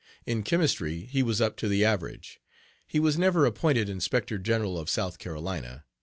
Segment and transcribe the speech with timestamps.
[0.25, 2.41] In Chemistry he was up to the average.
[2.87, 5.85] He was never appointed Inspector General of South Carolina.